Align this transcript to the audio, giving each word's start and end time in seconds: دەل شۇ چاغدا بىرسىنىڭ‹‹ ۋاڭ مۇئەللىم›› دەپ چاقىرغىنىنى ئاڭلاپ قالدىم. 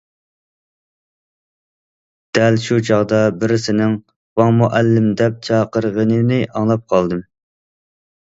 دەل 2.37 2.57
شۇ 2.63 2.77
چاغدا 2.87 3.19
بىرسىنىڭ‹‹ 3.43 3.93
ۋاڭ 4.41 4.57
مۇئەللىم›› 4.63 5.11
دەپ 5.21 5.37
چاقىرغىنىنى 5.51 6.41
ئاڭلاپ 6.49 6.91
قالدىم. 6.97 7.23